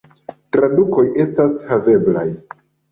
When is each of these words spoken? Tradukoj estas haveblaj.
Tradukoj 0.57 1.05
estas 1.27 1.61
haveblaj. 1.71 2.29